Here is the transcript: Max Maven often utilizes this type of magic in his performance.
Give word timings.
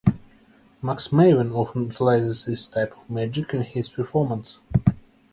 Max 0.81 1.09
Maven 1.09 1.53
often 1.55 1.83
utilizes 1.83 2.45
this 2.45 2.65
type 2.65 2.93
of 2.97 3.07
magic 3.07 3.53
in 3.53 3.61
his 3.61 3.87
performance. 3.91 4.59